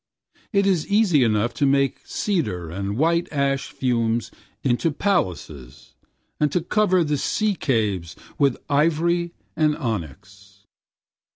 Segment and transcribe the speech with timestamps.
[0.51, 4.31] It is easy enough to make cedar and white ash fumes
[4.63, 5.93] into palaces
[6.39, 10.65] and to cover the sea caves with ivory and onyx.